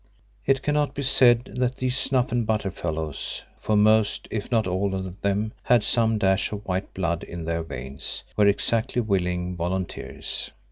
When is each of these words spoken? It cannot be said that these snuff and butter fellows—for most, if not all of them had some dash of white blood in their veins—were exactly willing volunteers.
It 0.47 0.63
cannot 0.63 0.95
be 0.95 1.03
said 1.03 1.43
that 1.57 1.75
these 1.75 1.95
snuff 1.95 2.31
and 2.31 2.43
butter 2.47 2.71
fellows—for 2.71 3.77
most, 3.77 4.27
if 4.31 4.51
not 4.51 4.65
all 4.65 4.95
of 4.95 5.21
them 5.21 5.53
had 5.61 5.83
some 5.83 6.17
dash 6.17 6.51
of 6.51 6.65
white 6.65 6.91
blood 6.95 7.21
in 7.21 7.45
their 7.45 7.61
veins—were 7.61 8.47
exactly 8.47 9.03
willing 9.03 9.55
volunteers. 9.55 10.49